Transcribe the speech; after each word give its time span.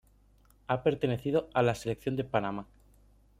Ha 0.65 0.81
pertenecido 0.81 1.47
a 1.53 1.61
la 1.61 1.75
selección 1.75 2.15
de 2.15 2.23
Panamá. 2.23 2.65